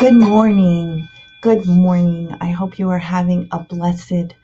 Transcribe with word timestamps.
Good 0.00 0.16
morning. 0.16 1.08
Good 1.42 1.66
morning. 1.66 2.36
I 2.42 2.48
hope 2.50 2.80
you 2.80 2.90
are 2.90 2.98
having 2.98 3.48
a 3.52 3.60
blessed 3.60 4.34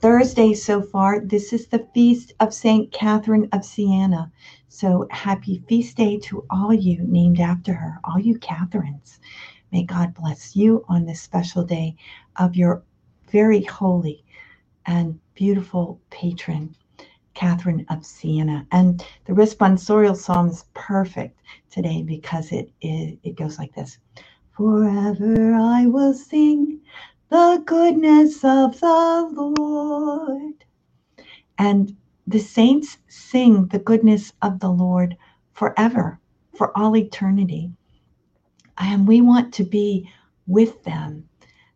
Thursday 0.00 0.54
so 0.54 0.82
far. 0.82 1.20
This 1.20 1.52
is 1.52 1.68
the 1.68 1.88
feast 1.94 2.34
of 2.40 2.54
St. 2.54 2.92
Catherine 2.92 3.48
of 3.52 3.64
Siena. 3.64 4.32
So 4.68 5.08
happy 5.10 5.64
feast 5.68 5.98
day 5.98 6.18
to 6.20 6.46
all 6.50 6.74
you 6.74 7.02
named 7.02 7.40
after 7.40 7.74
her, 7.74 8.00
all 8.04 8.20
you 8.20 8.38
Catherines. 8.38 9.20
May 9.72 9.84
God 9.84 10.14
bless 10.14 10.56
you 10.56 10.84
on 10.88 11.06
this 11.06 11.22
special 11.22 11.64
day 11.64 11.96
of 12.36 12.56
your 12.56 12.84
very 13.32 13.64
holy 13.64 14.24
and 14.86 15.20
beautiful 15.34 16.00
patron, 16.10 16.76
Catherine 17.34 17.86
of 17.90 18.06
Siena. 18.06 18.66
And 18.72 19.04
the 19.26 19.34
responsorial 19.34 20.16
psalm 20.16 20.48
is 20.50 20.66
perfect 20.74 21.40
today 21.70 22.02
because 22.02 22.52
it, 22.52 22.70
it, 22.82 23.18
it 23.24 23.36
goes 23.36 23.58
like 23.58 23.74
this. 23.74 23.98
Forever 24.56 25.54
I 25.54 25.86
will 25.86 26.14
sing 26.14 26.80
the 27.30 27.62
goodness 27.66 28.44
of 28.44 28.80
the 28.80 29.30
Lord. 29.34 30.64
And 31.58 31.96
the 32.26 32.40
saints 32.40 32.98
sing 33.08 33.68
the 33.68 33.78
goodness 33.80 34.32
of 34.42 34.60
the 34.60 34.70
Lord 34.70 35.16
forever, 35.54 36.20
for 36.56 36.76
all 36.78 36.96
eternity. 36.96 37.72
And 38.78 39.08
we 39.08 39.20
want 39.20 39.54
to 39.54 39.64
be 39.64 40.10
with 40.46 40.84
them. 40.84 41.28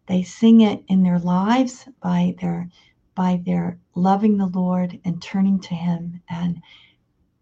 They 0.06 0.22
sing 0.22 0.62
it 0.62 0.84
in 0.88 1.02
their 1.02 1.18
lives 1.20 1.88
by 2.02 2.36
their 2.40 2.68
by 3.14 3.42
their 3.44 3.78
loving 3.94 4.38
the 4.38 4.46
Lord 4.46 5.00
and 5.04 5.22
turning 5.22 5.60
to 5.60 5.74
him 5.74 6.22
and 6.30 6.62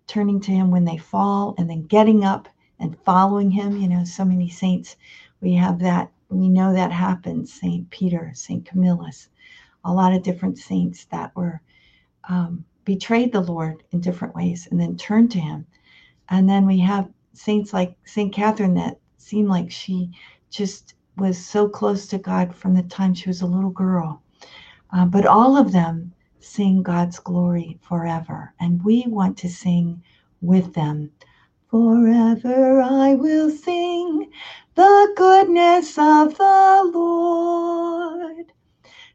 turning 0.06 0.40
to 0.42 0.52
him 0.52 0.70
when 0.70 0.84
they 0.84 0.98
fall 0.98 1.54
and 1.58 1.70
then 1.70 1.86
getting 1.86 2.24
up 2.24 2.48
and 2.80 2.98
following 3.04 3.50
him. 3.52 3.76
You 3.76 3.88
know, 3.88 4.04
so 4.04 4.24
many 4.24 4.48
saints 4.50 4.96
we 5.40 5.54
have 5.54 5.78
that, 5.80 6.10
we 6.28 6.48
know 6.48 6.72
that 6.72 6.92
happens. 6.92 7.52
St. 7.52 7.88
Peter, 7.90 8.32
St. 8.34 8.64
Camillus, 8.64 9.28
a 9.84 9.92
lot 9.92 10.12
of 10.12 10.22
different 10.22 10.58
saints 10.58 11.06
that 11.06 11.34
were 11.36 11.60
um, 12.28 12.64
betrayed 12.84 13.32
the 13.32 13.40
Lord 13.40 13.82
in 13.92 14.00
different 14.00 14.34
ways 14.34 14.68
and 14.70 14.80
then 14.80 14.96
turned 14.96 15.30
to 15.32 15.40
him. 15.40 15.66
And 16.30 16.48
then 16.48 16.66
we 16.66 16.78
have 16.80 17.08
saints 17.32 17.72
like 17.72 17.96
St. 18.04 18.32
Catherine 18.32 18.74
that 18.74 18.98
seemed 19.18 19.48
like 19.48 19.70
she 19.70 20.10
just 20.50 20.94
was 21.16 21.38
so 21.44 21.68
close 21.68 22.06
to 22.08 22.18
God 22.18 22.54
from 22.54 22.74
the 22.74 22.82
time 22.84 23.14
she 23.14 23.28
was 23.28 23.42
a 23.42 23.46
little 23.46 23.70
girl. 23.70 24.22
Uh, 24.92 25.04
but 25.04 25.26
all 25.26 25.56
of 25.56 25.72
them 25.72 26.12
sing 26.40 26.82
God's 26.82 27.18
glory 27.18 27.78
forever. 27.82 28.54
And 28.60 28.82
we 28.84 29.04
want 29.06 29.36
to 29.38 29.48
sing 29.48 30.02
with 30.40 30.72
them. 30.74 31.10
Forever 31.70 32.80
I 32.80 33.14
will 33.14 33.50
sing 33.50 34.30
the 34.74 35.12
goodness 35.16 35.98
of 35.98 36.38
the 36.38 36.90
Lord. 36.94 38.52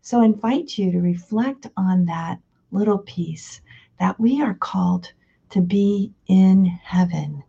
So 0.02 0.22
I 0.22 0.26
invite 0.26 0.78
you 0.78 0.92
to 0.92 1.00
reflect 1.00 1.66
on 1.78 2.06
that 2.06 2.40
little 2.72 3.00
piece 3.00 3.62
that 4.00 4.20
we 4.20 4.40
are 4.40 4.54
called 4.54 5.12
to 5.50 5.62
be 5.62 6.14
in 6.28 6.66
heaven. 6.66 7.44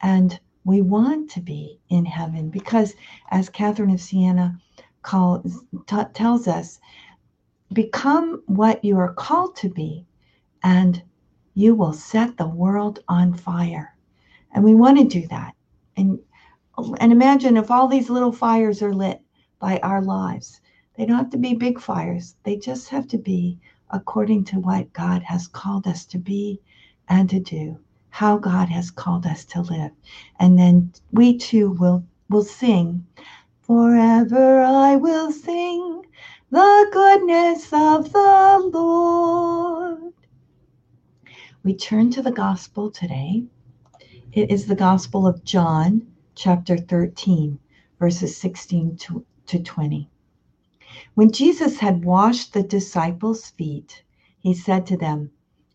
And 0.00 0.40
we 0.64 0.80
want 0.80 1.30
to 1.32 1.40
be 1.40 1.78
in 1.90 2.06
heaven 2.06 2.48
because, 2.48 2.94
as 3.30 3.50
Catherine 3.50 3.90
of 3.90 4.00
Siena 4.00 4.58
calls, 5.02 5.62
t- 5.86 5.96
tells 6.14 6.48
us, 6.48 6.80
become 7.74 8.42
what 8.46 8.82
you 8.82 8.98
are 8.98 9.12
called 9.12 9.56
to 9.56 9.68
be, 9.68 10.06
and 10.62 11.02
you 11.52 11.74
will 11.74 11.92
set 11.92 12.38
the 12.38 12.48
world 12.48 13.04
on 13.08 13.34
fire. 13.34 13.94
And 14.52 14.64
we 14.64 14.74
want 14.74 14.98
to 14.98 15.04
do 15.04 15.26
that. 15.28 15.54
And 15.96 16.18
and 17.00 17.10
imagine 17.10 17.56
if 17.56 17.72
all 17.72 17.88
these 17.88 18.08
little 18.08 18.30
fires 18.30 18.82
are 18.82 18.94
lit 18.94 19.20
by 19.58 19.78
our 19.78 20.00
lives. 20.00 20.60
They 20.96 21.06
don't 21.06 21.18
have 21.18 21.30
to 21.30 21.38
be 21.38 21.54
big 21.54 21.80
fires, 21.80 22.36
they 22.44 22.56
just 22.56 22.88
have 22.90 23.08
to 23.08 23.18
be 23.18 23.58
according 23.90 24.44
to 24.44 24.60
what 24.60 24.92
God 24.92 25.22
has 25.22 25.48
called 25.48 25.86
us 25.86 26.04
to 26.06 26.18
be 26.18 26.60
and 27.08 27.28
to 27.30 27.40
do, 27.40 27.78
how 28.10 28.38
God 28.38 28.68
has 28.68 28.90
called 28.90 29.26
us 29.26 29.44
to 29.46 29.62
live. 29.62 29.90
And 30.38 30.58
then 30.58 30.92
we 31.10 31.38
too 31.38 31.72
will, 31.72 32.04
will 32.28 32.44
sing, 32.44 33.06
Forever 33.62 34.60
I 34.60 34.96
will 34.96 35.32
sing 35.32 36.02
the 36.50 36.88
goodness 36.92 37.72
of 37.72 38.12
the 38.12 38.70
Lord. 38.72 40.12
We 41.64 41.74
turn 41.74 42.10
to 42.10 42.22
the 42.22 42.30
gospel 42.30 42.90
today. 42.90 43.44
It 44.34 44.50
is 44.50 44.66
the 44.66 44.76
gospel 44.76 45.26
of 45.26 45.42
John, 45.42 46.06
chapter 46.34 46.76
13, 46.76 47.58
verses 47.98 48.36
16 48.36 48.96
to, 48.98 49.24
to 49.46 49.58
20. 49.58 50.10
When 51.14 51.32
Jesus 51.32 51.78
had 51.78 52.04
washed 52.04 52.52
the 52.52 52.62
disciples' 52.62 53.48
feet, 53.48 54.02
he 54.38 54.52
said 54.52 54.84
to 54.86 54.98
them, 54.98 55.30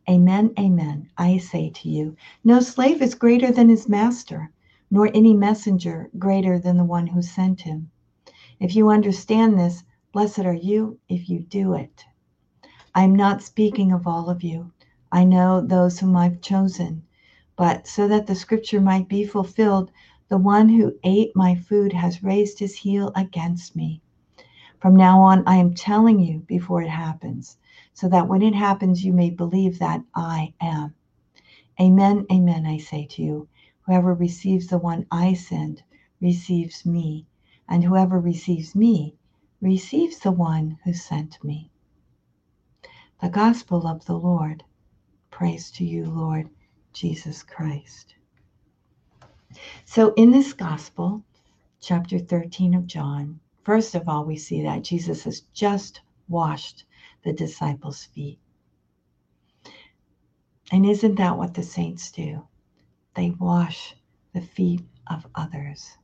Amen, 0.07 0.53
amen, 0.59 1.09
I 1.17 1.39
say 1.39 1.71
to 1.71 1.89
you, 1.89 2.15
no 2.43 2.59
slave 2.59 3.01
is 3.01 3.15
greater 3.15 3.51
than 3.51 3.69
his 3.69 3.89
master, 3.89 4.51
nor 4.91 5.09
any 5.15 5.33
messenger 5.33 6.11
greater 6.19 6.59
than 6.59 6.77
the 6.77 6.83
one 6.83 7.07
who 7.07 7.23
sent 7.23 7.61
him. 7.61 7.89
If 8.59 8.75
you 8.75 8.89
understand 8.89 9.57
this, 9.57 9.83
blessed 10.11 10.45
are 10.45 10.53
you 10.53 10.99
if 11.09 11.27
you 11.27 11.39
do 11.39 11.73
it. 11.73 12.05
I 12.93 13.03
am 13.03 13.15
not 13.15 13.41
speaking 13.41 13.91
of 13.91 14.05
all 14.05 14.29
of 14.29 14.43
you. 14.43 14.71
I 15.11 15.23
know 15.23 15.59
those 15.59 15.99
whom 15.99 16.15
I've 16.15 16.39
chosen, 16.39 17.03
but 17.55 17.85
so 17.85 18.07
that 18.07 18.25
the 18.25 18.33
scripture 18.33 18.81
might 18.81 19.07
be 19.07 19.23
fulfilled, 19.23 19.91
the 20.27 20.37
one 20.39 20.69
who 20.69 20.97
ate 21.03 21.35
my 21.35 21.53
food 21.53 21.93
has 21.93 22.23
raised 22.23 22.57
his 22.57 22.75
heel 22.75 23.11
against 23.15 23.75
me. 23.75 24.01
From 24.79 24.95
now 24.95 25.21
on, 25.21 25.43
I 25.45 25.57
am 25.57 25.75
telling 25.75 26.19
you 26.19 26.39
before 26.39 26.81
it 26.81 26.89
happens, 26.89 27.57
so 27.93 28.09
that 28.09 28.27
when 28.27 28.41
it 28.41 28.55
happens, 28.55 29.05
you 29.05 29.13
may 29.13 29.29
believe 29.29 29.77
that 29.77 30.03
I 30.15 30.53
am. 30.59 30.95
Amen, 31.79 32.25
amen, 32.31 32.65
I 32.65 32.77
say 32.77 33.05
to 33.05 33.21
you. 33.21 33.47
Whoever 33.83 34.15
receives 34.15 34.67
the 34.67 34.79
one 34.79 35.05
I 35.11 35.33
send 35.33 35.83
receives 36.19 36.87
me, 36.87 37.27
and 37.69 37.83
whoever 37.83 38.19
receives 38.19 38.73
me 38.73 39.13
receives 39.61 40.17
the 40.17 40.31
one 40.31 40.79
who 40.85 40.93
sent 40.93 41.43
me. 41.43 41.69
The 43.21 43.29
Gospel 43.29 43.85
of 43.85 44.05
the 44.05 44.17
Lord. 44.17 44.63
Praise 45.29 45.69
to 45.71 45.85
you, 45.85 46.05
Lord 46.05 46.49
Jesus 46.93 47.43
Christ. 47.43 48.15
So, 49.85 50.13
in 50.13 50.31
this 50.31 50.53
gospel, 50.53 51.23
chapter 51.81 52.19
13 52.19 52.73
of 52.73 52.87
John, 52.87 53.39
first 53.63 53.95
of 53.95 54.07
all, 54.07 54.25
we 54.25 54.37
see 54.37 54.61
that 54.63 54.83
Jesus 54.83 55.23
has 55.23 55.41
just 55.53 56.01
washed 56.27 56.85
the 57.23 57.33
disciples' 57.33 58.05
feet. 58.05 58.39
And 60.71 60.85
isn't 60.85 61.15
that 61.15 61.37
what 61.37 61.53
the 61.53 61.63
saints 61.63 62.11
do? 62.11 62.47
They 63.15 63.31
wash 63.31 63.95
the 64.33 64.41
feet 64.41 64.81
of 65.07 65.27
others. 65.35 65.97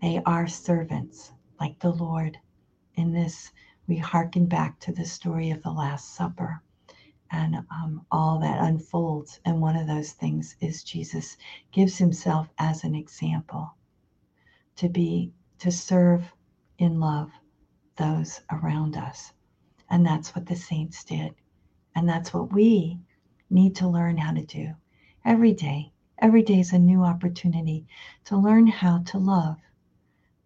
They 0.00 0.22
are 0.24 0.46
servants 0.46 1.32
like 1.60 1.78
the 1.80 1.92
Lord. 1.92 2.38
In 2.94 3.12
this, 3.12 3.52
we 3.86 3.96
hearken 3.96 4.46
back 4.46 4.80
to 4.80 4.92
the 4.92 5.04
story 5.04 5.50
of 5.50 5.62
the 5.62 5.72
Last 5.72 6.14
Supper 6.14 6.62
and 7.30 7.56
um, 7.70 8.04
all 8.10 8.38
that 8.40 8.62
unfolds. 8.62 9.40
And 9.44 9.60
one 9.60 9.76
of 9.76 9.86
those 9.86 10.12
things 10.12 10.56
is 10.60 10.82
Jesus 10.82 11.36
gives 11.72 11.96
himself 11.98 12.48
as 12.58 12.84
an 12.84 12.94
example 12.94 13.74
to 14.76 14.88
be, 14.88 15.32
to 15.58 15.70
serve 15.70 16.24
in 16.78 16.98
love 17.00 17.30
those 17.96 18.40
around 18.50 18.96
us. 18.96 19.32
And 19.90 20.04
that's 20.06 20.34
what 20.34 20.46
the 20.46 20.56
saints 20.56 21.04
did. 21.04 21.34
And 21.94 22.08
that's 22.08 22.32
what 22.32 22.52
we 22.52 22.98
need 23.50 23.76
to 23.76 23.88
learn 23.88 24.16
how 24.16 24.32
to 24.32 24.44
do 24.44 24.74
every 25.24 25.52
day. 25.52 25.92
Every 26.18 26.42
day 26.42 26.60
is 26.60 26.72
a 26.72 26.78
new 26.78 27.02
opportunity 27.02 27.86
to 28.26 28.36
learn 28.36 28.66
how 28.66 28.98
to 29.06 29.18
love, 29.18 29.56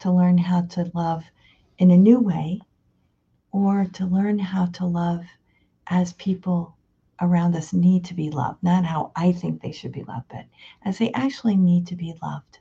to 0.00 0.10
learn 0.10 0.38
how 0.38 0.62
to 0.62 0.90
love 0.94 1.24
in 1.78 1.90
a 1.90 1.96
new 1.96 2.20
way, 2.20 2.60
or 3.52 3.84
to 3.94 4.06
learn 4.06 4.38
how 4.38 4.66
to 4.66 4.86
love 4.86 5.24
as 5.86 6.12
people 6.14 6.76
around 7.20 7.54
us 7.54 7.72
need 7.72 8.04
to 8.06 8.14
be 8.14 8.30
loved, 8.30 8.62
not 8.62 8.84
how 8.84 9.12
I 9.14 9.32
think 9.32 9.60
they 9.60 9.72
should 9.72 9.92
be 9.92 10.04
loved, 10.04 10.28
but 10.28 10.46
as 10.84 10.98
they 10.98 11.12
actually 11.12 11.56
need 11.56 11.86
to 11.88 11.96
be 11.96 12.14
loved, 12.22 12.58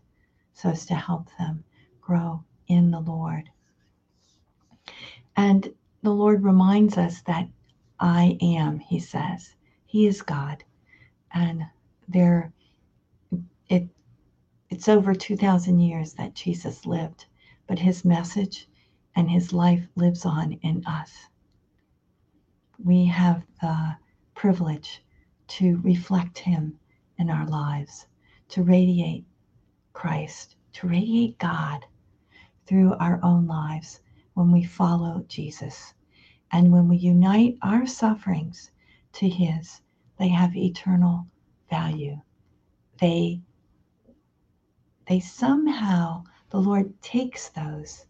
so 0.53 0.69
as 0.69 0.85
to 0.87 0.95
help 0.95 1.27
them 1.37 1.63
grow 2.01 2.43
in 2.67 2.91
the 2.91 2.99
Lord. 2.99 3.49
And 5.35 5.73
the 6.01 6.13
Lord 6.13 6.43
reminds 6.43 6.97
us 6.97 7.21
that 7.21 7.47
I 7.99 8.37
am, 8.41 8.79
he 8.79 8.99
says. 8.99 9.55
He 9.85 10.05
is 10.07 10.21
God. 10.21 10.63
And 11.33 11.65
there 12.07 12.51
it 13.69 13.87
it's 14.69 14.89
over 14.89 15.13
2000 15.13 15.79
years 15.79 16.13
that 16.13 16.35
Jesus 16.35 16.85
lived, 16.85 17.25
but 17.67 17.79
his 17.79 18.03
message 18.03 18.67
and 19.15 19.29
his 19.29 19.53
life 19.53 19.87
lives 19.95 20.25
on 20.25 20.53
in 20.63 20.85
us 20.85 21.27
we 22.77 23.05
have 23.05 23.43
the 23.61 23.95
privilege 24.35 25.03
to 25.47 25.79
reflect 25.83 26.39
Him 26.39 26.79
in 27.17 27.29
our 27.29 27.47
lives, 27.47 28.07
to 28.49 28.63
radiate 28.63 29.25
Christ, 29.93 30.55
to 30.73 30.87
radiate 30.87 31.37
God 31.37 31.85
through 32.65 32.93
our 32.95 33.19
own 33.23 33.47
lives 33.47 34.01
when 34.33 34.51
we 34.51 34.63
follow 34.63 35.23
Jesus. 35.27 35.93
And 36.51 36.71
when 36.71 36.87
we 36.87 36.97
unite 36.97 37.57
our 37.61 37.85
sufferings 37.85 38.71
to 39.13 39.29
His, 39.29 39.81
they 40.17 40.29
have 40.29 40.55
eternal 40.55 41.27
value. 41.69 42.21
They, 42.99 43.41
they 45.07 45.19
somehow, 45.19 46.23
the 46.49 46.59
Lord 46.59 47.01
takes 47.01 47.49
those 47.49 48.05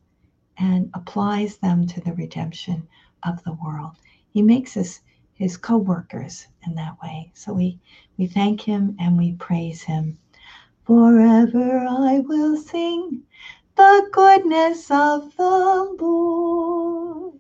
and 0.58 0.90
applies 0.94 1.58
them 1.58 1.88
to 1.88 2.02
the 2.02 2.14
redemption 2.14 2.88
of 3.24 3.44
the 3.44 3.54
world. 3.54 3.98
He 4.34 4.42
makes 4.42 4.76
us 4.76 5.00
his 5.36 5.58
co-workers 5.58 6.48
in 6.66 6.74
that 6.76 7.00
way. 7.04 7.32
So 7.36 7.54
we, 7.54 7.80
we 8.18 8.26
thank 8.26 8.62
him 8.62 8.96
and 9.00 9.16
we 9.16 9.34
praise 9.34 9.84
him. 9.84 10.18
Forever 10.86 11.86
I 11.88 12.20
will 12.20 12.58
sing 12.58 13.22
the 13.76 14.10
goodness 14.12 14.90
of 14.90 15.36
the 15.38 15.96
Lord. 16.00 17.40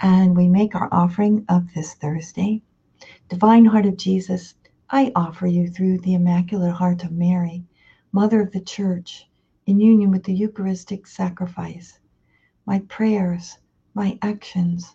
And 0.00 0.36
we 0.36 0.48
make 0.48 0.76
our 0.76 0.88
offering 0.92 1.44
of 1.48 1.74
this 1.74 1.94
Thursday. 1.94 2.62
Divine 3.28 3.64
Heart 3.64 3.86
of 3.86 3.96
Jesus, 3.96 4.54
I 4.90 5.10
offer 5.16 5.48
you 5.48 5.68
through 5.68 5.98
the 5.98 6.14
Immaculate 6.14 6.72
Heart 6.72 7.02
of 7.02 7.12
Mary, 7.12 7.64
Mother 8.12 8.40
of 8.40 8.52
the 8.52 8.60
Church, 8.60 9.28
in 9.66 9.80
union 9.80 10.10
with 10.12 10.22
the 10.22 10.34
Eucharistic 10.34 11.06
sacrifice, 11.06 11.98
my 12.64 12.78
prayers, 12.88 13.58
my 13.94 14.18
actions, 14.22 14.94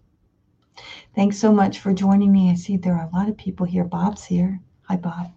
Thanks 1.15 1.37
so 1.37 1.51
much 1.51 1.79
for 1.79 1.93
joining 1.93 2.31
me. 2.31 2.49
I 2.51 2.55
see 2.55 2.77
there 2.77 2.95
are 2.95 3.09
a 3.11 3.15
lot 3.15 3.29
of 3.29 3.37
people 3.37 3.65
here. 3.65 3.83
Bob's 3.83 4.23
here. 4.23 4.59
Hi, 4.83 4.95
Bob. 4.95 5.31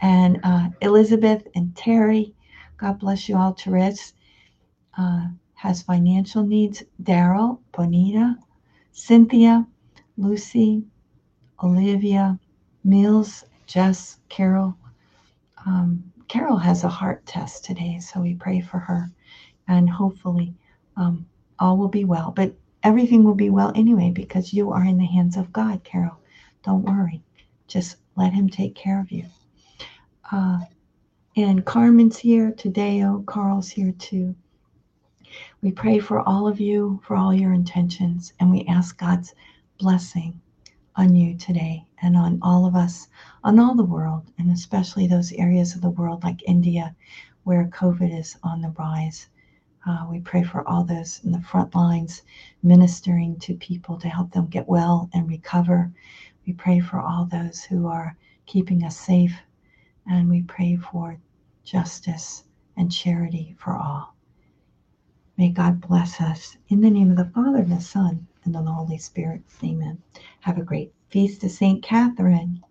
And 0.00 0.40
uh, 0.44 0.68
Elizabeth 0.80 1.46
and 1.54 1.74
Terry. 1.76 2.34
God 2.76 2.98
bless 2.98 3.28
you 3.28 3.36
all. 3.36 3.52
Therese 3.52 4.14
uh, 4.98 5.26
has 5.54 5.82
financial 5.82 6.44
needs. 6.44 6.82
Daryl, 7.02 7.60
Bonita, 7.72 8.36
Cynthia, 8.92 9.66
Lucy, 10.16 10.84
Olivia, 11.62 12.38
Mills, 12.84 13.44
Jess, 13.66 14.18
Carol. 14.28 14.76
Um, 15.64 16.12
Carol 16.28 16.56
has 16.58 16.84
a 16.84 16.88
heart 16.88 17.24
test 17.26 17.64
today, 17.64 17.98
so 18.00 18.20
we 18.20 18.34
pray 18.34 18.60
for 18.60 18.78
her. 18.78 19.10
And 19.68 19.88
hopefully 19.88 20.54
um, 20.96 21.26
all 21.58 21.76
will 21.76 21.88
be 21.88 22.04
well. 22.04 22.32
But 22.34 22.54
everything 22.86 23.24
will 23.24 23.34
be 23.34 23.50
well 23.50 23.72
anyway 23.74 24.12
because 24.12 24.52
you 24.52 24.70
are 24.70 24.84
in 24.84 24.96
the 24.96 25.04
hands 25.04 25.36
of 25.36 25.52
God, 25.52 25.82
Carol. 25.82 26.16
Don't 26.64 26.84
worry. 26.84 27.20
Just 27.66 27.96
let 28.14 28.32
Him 28.32 28.48
take 28.48 28.76
care 28.76 29.00
of 29.00 29.10
you. 29.10 29.24
Uh, 30.30 30.60
and 31.36 31.64
Carmen's 31.66 32.16
here, 32.16 32.52
Tadeo, 32.52 33.26
Carl's 33.26 33.68
here 33.68 33.90
too. 33.98 34.36
We 35.62 35.72
pray 35.72 35.98
for 35.98 36.20
all 36.28 36.46
of 36.46 36.60
you, 36.60 37.00
for 37.02 37.16
all 37.16 37.34
your 37.34 37.52
intentions, 37.52 38.32
and 38.38 38.52
we 38.52 38.64
ask 38.68 38.96
God's 38.96 39.34
blessing 39.78 40.40
on 40.94 41.16
you 41.16 41.36
today 41.36 41.84
and 42.02 42.16
on 42.16 42.38
all 42.40 42.66
of 42.66 42.76
us, 42.76 43.08
on 43.42 43.58
all 43.58 43.74
the 43.74 43.82
world, 43.84 44.30
and 44.38 44.52
especially 44.52 45.08
those 45.08 45.32
areas 45.32 45.74
of 45.74 45.80
the 45.80 45.90
world 45.90 46.22
like 46.22 46.40
India 46.46 46.94
where 47.42 47.64
COVID 47.64 48.16
is 48.16 48.36
on 48.44 48.60
the 48.60 48.72
rise. 48.78 49.26
Uh, 49.86 50.04
we 50.10 50.18
pray 50.20 50.42
for 50.42 50.66
all 50.68 50.82
those 50.82 51.20
in 51.24 51.30
the 51.30 51.40
front 51.40 51.74
lines 51.74 52.22
ministering 52.62 53.38
to 53.38 53.54
people 53.54 53.96
to 53.98 54.08
help 54.08 54.32
them 54.32 54.46
get 54.46 54.68
well 54.68 55.08
and 55.14 55.28
recover. 55.28 55.92
We 56.46 56.52
pray 56.52 56.80
for 56.80 56.98
all 57.00 57.24
those 57.24 57.62
who 57.62 57.86
are 57.86 58.16
keeping 58.46 58.82
us 58.84 58.98
safe. 58.98 59.34
And 60.06 60.28
we 60.28 60.42
pray 60.42 60.76
for 60.76 61.18
justice 61.64 62.44
and 62.76 62.90
charity 62.90 63.54
for 63.58 63.76
all. 63.76 64.14
May 65.36 65.50
God 65.50 65.80
bless 65.80 66.20
us. 66.20 66.56
In 66.68 66.80
the 66.80 66.90
name 66.90 67.10
of 67.10 67.16
the 67.16 67.26
Father, 67.26 67.58
and 67.58 67.72
the 67.72 67.80
Son, 67.80 68.26
and 68.44 68.54
the 68.54 68.62
Holy 68.62 68.98
Spirit. 68.98 69.42
Amen. 69.62 70.02
Have 70.40 70.58
a 70.58 70.62
great 70.62 70.92
feast 71.10 71.44
of 71.44 71.50
St. 71.50 71.82
Catherine. 71.82 72.62